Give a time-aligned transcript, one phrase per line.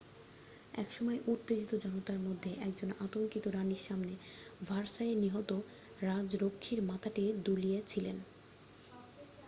[0.73, 4.13] এক সময় উত্তেজিত জনতার মধ্যে একজন আতঙ্কিত রানির সামনে
[4.67, 5.49] ভার্সাইয়ে নিহত
[6.01, 8.17] রাজরক্ষীর মাথাটি দুলিয়েছিলেন